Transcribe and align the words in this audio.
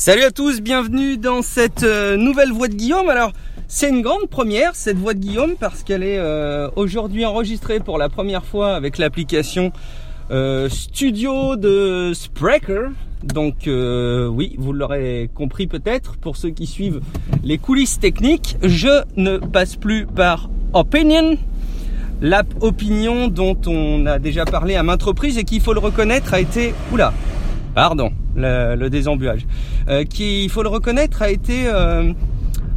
Salut 0.00 0.22
à 0.22 0.30
tous, 0.30 0.62
bienvenue 0.62 1.18
dans 1.18 1.42
cette 1.42 1.82
euh, 1.82 2.16
nouvelle 2.16 2.52
voix 2.52 2.68
de 2.68 2.74
Guillaume. 2.74 3.10
Alors, 3.10 3.32
c'est 3.68 3.90
une 3.90 4.00
grande 4.00 4.30
première, 4.30 4.74
cette 4.74 4.96
voix 4.96 5.12
de 5.12 5.18
Guillaume, 5.18 5.56
parce 5.60 5.82
qu'elle 5.82 6.02
est 6.02 6.16
euh, 6.16 6.70
aujourd'hui 6.74 7.26
enregistrée 7.26 7.80
pour 7.80 7.98
la 7.98 8.08
première 8.08 8.46
fois 8.46 8.74
avec 8.74 8.96
l'application 8.96 9.72
euh, 10.30 10.70
Studio 10.70 11.56
de 11.56 12.12
Spreaker. 12.14 12.92
Donc 13.22 13.66
oui, 13.66 14.56
vous 14.56 14.72
l'aurez 14.72 15.28
compris 15.34 15.66
peut-être, 15.66 16.16
pour 16.16 16.38
ceux 16.38 16.48
qui 16.48 16.66
suivent 16.66 17.02
les 17.44 17.58
coulisses 17.58 18.00
techniques, 18.00 18.56
je 18.62 19.02
ne 19.18 19.36
passe 19.36 19.76
plus 19.76 20.06
par 20.06 20.48
Opinion, 20.72 21.36
l'app 22.22 22.46
Opinion 22.62 23.28
dont 23.28 23.58
on 23.66 24.06
a 24.06 24.18
déjà 24.18 24.46
parlé 24.46 24.76
à 24.76 24.82
maintes 24.82 25.02
reprises 25.02 25.36
et 25.36 25.44
qui, 25.44 25.56
il 25.56 25.60
faut 25.60 25.74
le 25.74 25.80
reconnaître, 25.80 26.32
a 26.32 26.40
été... 26.40 26.72
Oula 26.90 27.12
Pardon 27.74 28.10
le, 28.36 28.74
le 28.76 28.90
désembuage, 28.90 29.46
euh, 29.88 30.04
qui, 30.04 30.44
il 30.44 30.50
faut 30.50 30.62
le 30.62 30.68
reconnaître, 30.68 31.22
a 31.22 31.30
été 31.30 31.66
euh, 31.66 32.12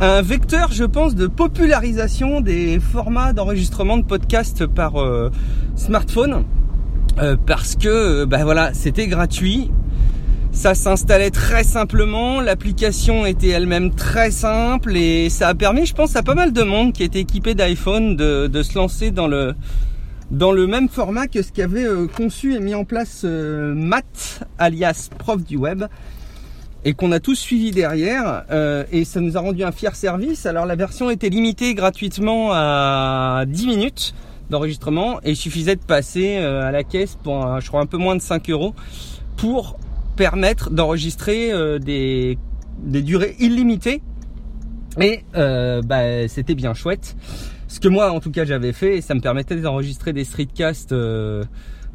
un 0.00 0.22
vecteur, 0.22 0.72
je 0.72 0.84
pense, 0.84 1.14
de 1.14 1.26
popularisation 1.26 2.40
des 2.40 2.80
formats 2.80 3.32
d'enregistrement 3.32 3.96
de 3.96 4.04
podcasts 4.04 4.66
par 4.66 5.00
euh, 5.00 5.30
smartphone, 5.76 6.44
parce 7.46 7.76
que, 7.76 8.24
ben 8.24 8.42
voilà, 8.42 8.74
c'était 8.74 9.06
gratuit. 9.06 9.70
Ça 10.50 10.74
s'installait 10.74 11.30
très 11.30 11.64
simplement, 11.64 12.40
l'application 12.40 13.26
était 13.26 13.48
elle-même 13.48 13.92
très 13.92 14.30
simple. 14.30 14.96
Et 14.96 15.28
ça 15.28 15.48
a 15.48 15.54
permis, 15.54 15.84
je 15.84 15.94
pense, 15.94 16.16
à 16.16 16.22
pas 16.22 16.34
mal 16.34 16.52
de 16.52 16.62
monde 16.62 16.92
qui 16.92 17.02
était 17.02 17.20
équipé 17.20 17.54
d'iPhone 17.54 18.16
de, 18.16 18.46
de 18.46 18.62
se 18.62 18.76
lancer 18.76 19.10
dans 19.10 19.26
le 19.26 19.54
dans 20.30 20.52
le 20.52 20.66
même 20.66 20.88
format 20.88 21.26
que 21.26 21.42
ce 21.42 21.52
qu'avait 21.52 21.84
euh, 21.84 22.06
conçu 22.06 22.54
et 22.54 22.60
mis 22.60 22.74
en 22.74 22.84
place 22.84 23.22
euh, 23.24 23.74
Matt, 23.74 24.42
alias 24.58 25.10
prof 25.18 25.42
du 25.44 25.56
web, 25.56 25.84
et 26.84 26.94
qu'on 26.94 27.12
a 27.12 27.20
tous 27.20 27.34
suivi 27.34 27.70
derrière, 27.70 28.44
euh, 28.50 28.84
et 28.92 29.04
ça 29.04 29.20
nous 29.20 29.36
a 29.36 29.40
rendu 29.40 29.64
un 29.64 29.72
fier 29.72 29.94
service. 29.94 30.46
Alors 30.46 30.66
la 30.66 30.76
version 30.76 31.10
était 31.10 31.28
limitée 31.28 31.74
gratuitement 31.74 32.50
à 32.52 33.44
10 33.46 33.66
minutes 33.66 34.14
d'enregistrement, 34.50 35.20
et 35.22 35.30
il 35.30 35.36
suffisait 35.36 35.76
de 35.76 35.82
passer 35.82 36.36
à 36.36 36.70
la 36.70 36.84
caisse 36.84 37.16
pour, 37.22 37.60
je 37.60 37.66
crois, 37.68 37.80
un 37.80 37.86
peu 37.86 37.96
moins 37.96 38.14
de 38.14 38.20
5 38.20 38.50
euros, 38.50 38.74
pour 39.38 39.78
permettre 40.16 40.70
d'enregistrer 40.70 41.50
des, 41.80 42.36
des 42.82 43.00
durées 43.00 43.34
illimitées, 43.38 44.02
et 45.00 45.24
bah, 45.32 46.28
c'était 46.28 46.54
bien 46.54 46.74
chouette 46.74 47.16
ce 47.74 47.80
que 47.80 47.88
moi 47.88 48.12
en 48.12 48.20
tout 48.20 48.30
cas 48.30 48.44
j'avais 48.44 48.72
fait 48.72 49.00
ça 49.00 49.14
me 49.14 49.20
permettait 49.20 49.56
d'enregistrer 49.56 50.12
des 50.12 50.22
streetcasts 50.22 50.92
euh, 50.92 51.42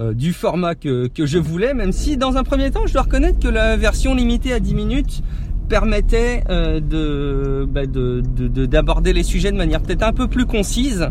euh, 0.00 0.14
du 0.14 0.32
format 0.32 0.74
que, 0.74 1.10
je 1.18 1.38
voulais 1.38 1.74
même 1.74 1.92
si 1.92 2.16
dans 2.16 2.38
un 2.38 2.44
premier 2.44 2.70
temps 2.70 2.86
je 2.86 2.94
dois 2.94 3.02
reconnaître 3.02 3.38
que 3.38 3.48
la 3.48 3.76
version 3.76 4.14
limitée 4.14 4.54
à 4.54 4.60
10 4.60 4.74
minutes 4.74 5.22
permettait 5.68 6.44
euh, 6.48 6.80
de, 6.80 7.66
bah, 7.68 7.82
d'aborder 7.84 9.12
les 9.12 9.22
sujets 9.22 9.52
de 9.52 9.56
manière 9.58 9.82
peut-être 9.82 10.02
un 10.02 10.14
peu 10.14 10.28
plus 10.28 10.46
concise 10.46 11.10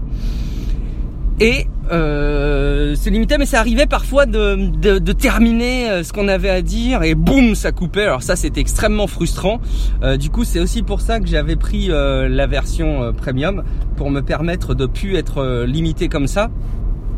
et 1.40 1.68
euh, 1.92 2.96
c'est 2.96 3.10
limité, 3.10 3.38
mais 3.38 3.46
ça 3.46 3.60
arrivait 3.60 3.86
parfois 3.86 4.26
de, 4.26 4.98
terminer 5.12 5.90
euh, 5.90 6.04
ce 6.04 6.14
qu'on 6.14 6.28
avait 6.28 6.50
à 6.50 6.62
dire 6.62 7.04
et 7.04 7.14
boum, 7.14 7.56
ça 7.56 7.72
coupait. 7.72 8.04
Alors 8.04 8.24
ça, 8.24 8.36
c'était 8.36 8.62
extrêmement 8.62 9.08
frustrant. 9.08 9.60
Euh, 10.02 10.18
du 10.18 10.30
coup, 10.30 10.46
c'est 10.46 10.60
aussi 10.60 10.82
pour 10.82 11.02
ça 11.02 11.20
que 11.20 11.28
j'avais 11.28 11.56
pris 11.58 11.92
euh, 11.92 12.30
la 12.30 12.48
version 12.48 13.14
premium 13.14 13.64
pour 13.98 14.10
me 14.12 14.22
permettre 14.22 14.74
de 14.74 14.86
plus 14.86 15.16
être 15.16 15.66
limité 15.66 16.08
comme 16.08 16.28
ça. 16.28 16.50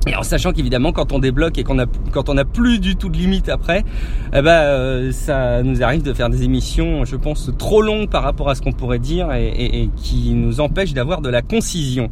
Et 0.08 0.16
en 0.16 0.24
sachant 0.24 0.54
qu'évidemment, 0.54 0.94
quand 0.94 1.12
on 1.12 1.20
débloque 1.20 1.58
et 1.58 1.64
qu'on 1.64 1.80
a, 1.80 1.86
quand 2.12 2.30
on 2.30 2.38
a 2.38 2.46
plus 2.46 2.80
du 2.80 2.96
tout 2.96 3.10
de 3.10 3.18
limite 3.18 3.50
après, 3.50 3.84
eh 4.34 4.42
ben, 4.42 5.12
ça 5.12 5.62
nous 5.64 5.84
arrive 5.84 6.02
de 6.02 6.14
faire 6.14 6.30
des 6.30 6.44
émissions, 6.44 7.04
je 7.04 7.18
pense, 7.18 7.52
trop 7.58 7.82
longues 7.82 8.10
par 8.10 8.24
rapport 8.24 8.50
à 8.50 8.56
ce 8.56 8.62
qu'on 8.62 8.72
pourrait 8.72 9.00
dire 9.00 9.34
et, 9.34 9.48
et, 9.48 9.82
et 9.84 9.90
qui 9.98 10.34
nous 10.34 10.62
empêchent 10.62 10.94
d'avoir 10.94 11.22
de 11.22 11.30
la 11.30 11.42
concision. 11.42 12.10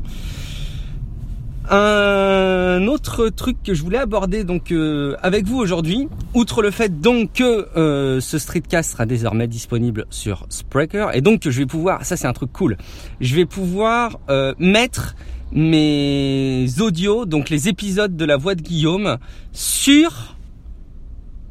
Un 1.70 2.86
autre 2.88 3.30
truc 3.30 3.58
que 3.64 3.74
je 3.74 3.82
voulais 3.82 3.98
aborder 3.98 4.44
donc 4.44 4.72
euh, 4.72 5.16
avec 5.24 5.46
vous 5.46 5.58
aujourd'hui, 5.58 6.08
outre 6.36 6.62
le 6.62 6.70
fait 6.70 7.02
donc 7.02 7.34
que 7.34 7.68
euh, 7.76 8.22
ce 8.22 8.38
streetcast 8.38 8.92
sera 8.92 9.08
désormais 9.08 9.48
disponible 9.48 10.06
sur 10.12 10.46
Spreaker 10.50 11.16
et 11.16 11.22
donc 11.22 11.42
je 11.44 11.58
vais 11.58 11.66
pouvoir, 11.66 12.06
ça 12.06 12.18
c'est 12.18 12.28
un 12.28 12.34
truc 12.34 12.52
cool, 12.54 12.78
je 13.20 13.36
vais 13.36 13.46
pouvoir 13.46 14.20
euh, 14.30 14.54
mettre 14.60 15.16
mes 15.52 16.68
audios, 16.80 17.26
donc 17.26 17.50
les 17.50 17.68
épisodes 17.68 18.16
de 18.16 18.26
la 18.26 18.38
voix 18.38 18.54
de 18.54 18.62
Guillaume 18.62 19.18
sur 19.52 20.35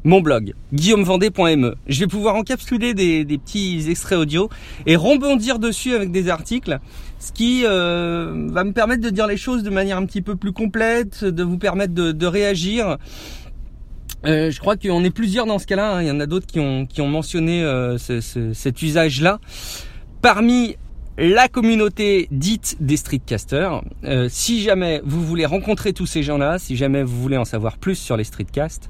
mon 0.05 0.21
blog, 0.21 0.53
guillaumevendée.me. 0.71 1.75
Je 1.87 1.99
vais 1.99 2.07
pouvoir 2.07 2.35
encapsuler 2.35 2.93
des, 2.93 3.25
petits 3.25 3.87
extraits 3.89 4.19
audio 4.19 4.49
et 4.85 4.95
rebondir 4.95 5.57
dessus 5.57 5.95
avec 5.95 6.11
des 6.11 6.29
articles, 6.29 6.79
ce 7.19 7.31
qui 7.31 7.63
euh, 7.65 8.47
va 8.49 8.63
me 8.63 8.71
permettre 8.71 9.01
de 9.01 9.09
dire 9.09 9.25
les 9.25 9.35
choses 9.35 9.63
de 9.63 9.69
manière 9.71 9.97
un 9.97 10.05
petit 10.05 10.21
peu 10.21 10.35
plus 10.35 10.53
complète, 10.53 11.25
de 11.25 11.43
vous 11.43 11.57
permettre 11.57 11.93
de, 11.93 12.25
réagir. 12.25 12.97
Euh, 14.25 14.51
je 14.51 14.59
crois 14.59 14.77
qu'on 14.77 15.03
est 15.03 15.09
plusieurs 15.09 15.47
dans 15.47 15.59
ce 15.59 15.65
cas-là. 15.65 15.95
Hein. 15.95 16.01
Il 16.03 16.07
y 16.07 16.11
en 16.11 16.19
a 16.19 16.27
d'autres 16.27 16.47
qui 16.47 16.59
ont, 16.59 17.07
mentionné 17.07 17.63
euh, 17.63 17.97
ce, 17.97 18.21
ce, 18.21 18.53
cet 18.53 18.81
usage-là. 18.83 19.39
Parmi 20.21 20.75
la 21.17 21.47
communauté 21.47 22.27
dite 22.29 22.77
des 22.79 22.97
streetcasters. 22.97 23.81
Si 24.27 24.61
jamais 24.61 25.01
vous 25.05 25.23
voulez 25.25 25.45
rencontrer 25.45 25.93
tous 25.93 26.05
ces 26.05 26.23
gens-là, 26.23 26.59
si 26.59 26.75
jamais 26.75 27.03
vous 27.03 27.21
voulez 27.21 27.37
en 27.37 27.45
savoir 27.45 27.77
plus 27.77 27.95
sur 27.95 28.17
les 28.17 28.25
streetcasts, 28.25 28.89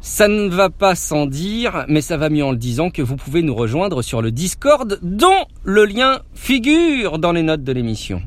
ça 0.00 0.28
ne 0.28 0.48
va 0.48 0.70
pas 0.70 0.94
sans 0.94 1.26
dire, 1.26 1.84
mais 1.88 2.00
ça 2.00 2.16
va 2.16 2.28
mieux 2.28 2.44
en 2.44 2.50
le 2.52 2.56
disant 2.56 2.90
que 2.90 3.02
vous 3.02 3.16
pouvez 3.16 3.42
nous 3.42 3.54
rejoindre 3.54 4.02
sur 4.02 4.22
le 4.22 4.30
Discord 4.30 4.98
dont 5.02 5.46
le 5.64 5.84
lien 5.84 6.20
figure 6.34 7.18
dans 7.18 7.32
les 7.32 7.42
notes 7.42 7.64
de 7.64 7.72
l'émission. 7.72 8.22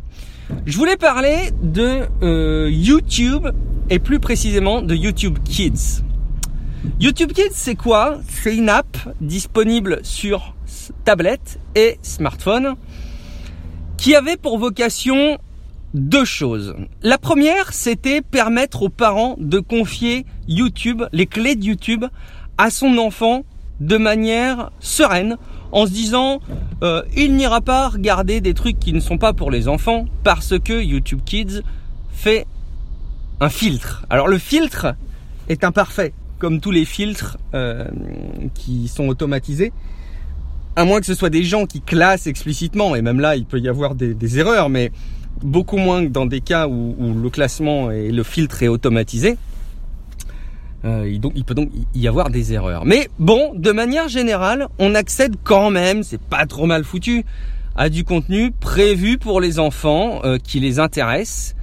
Je 0.65 0.77
voulais 0.77 0.97
parler 0.97 1.51
de 1.61 2.01
euh, 2.23 2.69
YouTube 2.71 3.47
et 3.89 3.99
plus 3.99 4.19
précisément 4.19 4.81
de 4.81 4.95
YouTube 4.95 5.37
Kids. 5.43 6.03
YouTube 6.99 7.33
Kids, 7.33 7.53
c'est 7.53 7.75
quoi? 7.75 8.19
C'est 8.27 8.55
une 8.55 8.69
app 8.69 8.97
disponible 9.21 9.99
sur 10.03 10.55
tablette 11.05 11.59
et 11.75 11.97
smartphone 12.01 12.75
qui 13.97 14.15
avait 14.15 14.37
pour 14.37 14.57
vocation 14.57 15.37
deux 15.93 16.25
choses. 16.25 16.75
La 17.01 17.17
première, 17.17 17.73
c'était 17.73 18.21
permettre 18.21 18.83
aux 18.83 18.89
parents 18.89 19.35
de 19.39 19.59
confier 19.59 20.25
YouTube, 20.47 21.03
les 21.11 21.25
clés 21.25 21.55
de 21.55 21.63
YouTube, 21.63 22.05
à 22.57 22.69
son 22.69 22.97
enfant 22.97 23.43
de 23.79 23.97
manière 23.97 24.71
sereine, 24.79 25.37
en 25.71 25.85
se 25.85 25.91
disant 25.91 26.41
euh, 26.83 27.03
il 27.15 27.35
n'ira 27.35 27.61
pas 27.61 27.89
regarder 27.89 28.41
des 28.41 28.53
trucs 28.53 28.79
qui 28.79 28.93
ne 28.93 28.99
sont 28.99 29.17
pas 29.17 29.33
pour 29.33 29.51
les 29.51 29.67
enfants 29.67 30.05
parce 30.23 30.57
que 30.59 30.81
YouTube 30.81 31.21
Kids 31.25 31.61
fait 32.11 32.45
un 33.39 33.49
filtre. 33.49 34.05
Alors 34.09 34.27
le 34.27 34.37
filtre 34.37 34.95
est 35.47 35.63
imparfait, 35.63 36.13
comme 36.37 36.59
tous 36.59 36.71
les 36.71 36.85
filtres 36.85 37.37
euh, 37.53 37.85
qui 38.53 38.87
sont 38.87 39.07
automatisés. 39.07 39.71
À 40.75 40.85
moins 40.85 40.99
que 40.99 41.05
ce 41.05 41.15
soit 41.15 41.29
des 41.29 41.43
gens 41.43 41.65
qui 41.65 41.81
classent 41.81 42.27
explicitement, 42.27 42.95
et 42.95 43.01
même 43.01 43.19
là 43.19 43.35
il 43.35 43.45
peut 43.45 43.59
y 43.59 43.67
avoir 43.67 43.95
des, 43.95 44.13
des 44.13 44.39
erreurs, 44.39 44.69
mais 44.69 44.91
beaucoup 45.41 45.77
moins 45.77 46.03
que 46.03 46.09
dans 46.09 46.25
des 46.25 46.41
cas 46.41 46.67
où, 46.67 46.95
le 46.99 47.29
classement 47.29 47.91
et 47.91 48.11
le 48.11 48.23
filtre 48.23 48.63
est 48.63 48.67
automatisé. 48.67 49.37
Euh, 50.85 51.09
il 51.35 51.43
peut 51.43 51.55
donc 51.55 51.69
y 51.93 52.07
avoir 52.07 52.29
des 52.29 52.53
erreurs. 52.53 52.85
Mais 52.85 53.09
bon, 53.19 53.53
de 53.53 53.71
manière 53.71 54.07
générale, 54.07 54.67
on 54.79 54.95
accède 54.95 55.35
quand 55.43 55.71
même, 55.71 56.03
c'est 56.03 56.21
pas 56.21 56.45
trop 56.45 56.65
mal 56.65 56.83
foutu, 56.83 57.25
à 57.75 57.89
du 57.89 58.03
contenu 58.03 58.51
prévu 58.51 59.17
pour 59.17 59.41
les 59.41 59.59
enfants 59.59 60.21
euh, 60.23 60.37
qui 60.37 60.59
les 60.59 60.79
intéresse. 60.79 61.55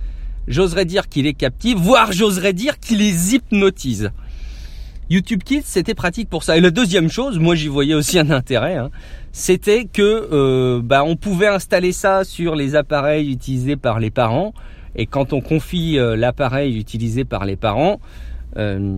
J'oserais 0.48 0.84
dire 0.84 1.08
qu'il 1.08 1.24
les 1.24 1.34
captive, 1.34 1.78
voire 1.78 2.12
j'oserais 2.12 2.52
dire 2.52 2.78
qu'il 2.78 2.98
les 2.98 3.34
hypnotise. 3.34 4.10
YouTube 5.08 5.42
Kids, 5.44 5.62
c'était 5.64 5.94
pratique 5.94 6.28
pour 6.28 6.42
ça. 6.42 6.56
Et 6.56 6.60
la 6.60 6.70
deuxième 6.70 7.08
chose, 7.08 7.38
moi 7.38 7.54
j'y 7.54 7.68
voyais 7.68 7.94
aussi 7.94 8.18
un 8.18 8.30
intérêt, 8.30 8.76
hein, 8.76 8.90
c'était 9.38 9.84
que 9.84 10.28
euh, 10.32 10.80
bah, 10.82 11.04
on 11.04 11.14
pouvait 11.14 11.46
installer 11.46 11.92
ça 11.92 12.24
sur 12.24 12.54
les 12.54 12.74
appareils 12.74 13.30
utilisés 13.30 13.76
par 13.76 14.00
les 14.00 14.08
parents. 14.08 14.54
Et 14.94 15.04
quand 15.04 15.34
on 15.34 15.42
confie 15.42 15.98
euh, 15.98 16.16
l'appareil 16.16 16.78
utilisé 16.78 17.26
par 17.26 17.44
les 17.44 17.56
parents 17.56 18.00
euh, 18.56 18.96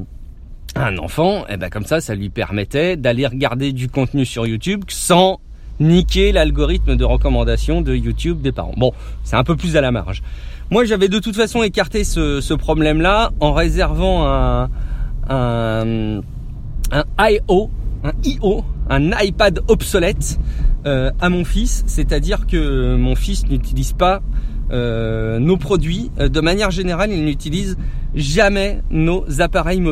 à 0.77 0.87
un 0.87 0.99
enfant, 0.99 1.41
et 1.41 1.55
eh 1.55 1.57
ben 1.57 1.69
comme 1.71 1.85
ça, 1.85 2.01
ça 2.01 2.15
lui 2.15 2.31
permettait 2.31 2.97
d'aller 2.97 3.27
regarder 3.27 3.73
du 3.73 3.89
contenu 3.89 4.25
sur 4.25 4.47
YouTube 4.47 4.85
sans 4.87 5.41
niquer 5.81 6.31
l'algorithme 6.31 6.95
de 6.95 7.05
recommandation 7.05 7.81
de 7.81 7.97
YouTube 7.97 8.41
des 8.41 8.53
parents. 8.53 8.75
Bon, 8.77 8.93
c'est 9.25 9.35
un 9.35 9.45
peu 9.45 9.57
plus 9.57 9.77
à 9.77 9.81
la 9.81 9.91
marge. 9.91 10.23
Moi, 10.71 10.85
j'avais 10.85 11.09
de 11.09 11.19
toute 11.19 11.35
façon 11.35 11.65
écarté 11.65 12.05
ce, 12.05 12.41
ce 12.41 12.55
problème-là 12.55 13.33
en 13.41 13.53
réservant 13.53 14.25
un 14.25 14.71
un, 15.29 16.21
un 16.93 17.05
IO, 17.19 17.71
un 18.05 18.13
IO, 18.23 18.65
un 18.89 19.11
iPad 19.21 19.61
obsolète 19.69 20.39
euh, 20.87 21.11
à 21.21 21.29
mon 21.29 21.45
fils, 21.45 21.85
c'est-à-dire 21.87 22.47
que 22.47 22.97
mon 22.97 23.15
fils 23.15 23.47
n'utilise 23.49 23.93
pas 23.93 24.23
euh, 24.71 25.39
nos 25.39 25.57
produits. 25.57 26.11
Euh, 26.19 26.29
de 26.29 26.41
manière 26.41 26.71
générale, 26.71 27.11
il 27.11 27.25
n'utilise 27.25 27.77
jamais 28.15 28.81
nos 28.91 29.25
appareils 29.41 29.81
mobiles. 29.81 29.87